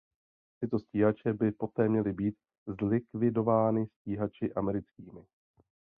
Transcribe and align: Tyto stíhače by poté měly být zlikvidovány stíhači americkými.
Tyto 0.61 0.79
stíhače 0.79 1.33
by 1.33 1.51
poté 1.51 1.89
měly 1.89 2.13
být 2.13 2.35
zlikvidovány 2.81 3.87
stíhači 3.87 4.53
americkými. 4.53 5.21